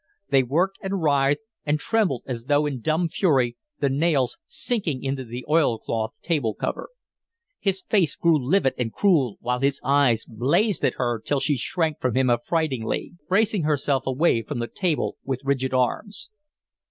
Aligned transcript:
They 0.31 0.41
worked 0.41 0.79
and 0.81 1.03
writhed 1.03 1.41
and 1.63 1.77
trembled 1.77 2.23
as 2.25 2.45
though 2.45 2.65
in 2.65 2.81
dumb 2.81 3.07
fury, 3.07 3.55
the 3.81 3.87
nails 3.87 4.39
sinking 4.47 5.03
into 5.03 5.23
the 5.23 5.45
oil 5.47 5.77
cloth 5.77 6.15
table 6.23 6.55
cover. 6.55 6.89
His 7.59 7.83
face 7.83 8.15
grew 8.15 8.43
livid 8.43 8.73
and 8.79 8.91
cruel, 8.91 9.37
while 9.41 9.59
his 9.59 9.79
eyes 9.83 10.25
blazed 10.25 10.83
at 10.83 10.95
her 10.95 11.19
till 11.23 11.39
she 11.39 11.55
shrank 11.55 12.01
from 12.01 12.15
him 12.17 12.31
affrightedly, 12.31 13.13
bracing 13.29 13.61
herself 13.61 14.07
away 14.07 14.41
from 14.41 14.57
the 14.57 14.67
table 14.67 15.17
with 15.23 15.41
rigid 15.43 15.71
arms. 15.71 16.31